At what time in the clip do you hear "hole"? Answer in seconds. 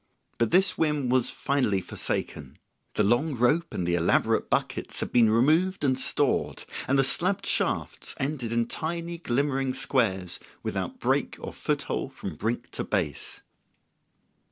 11.83-12.09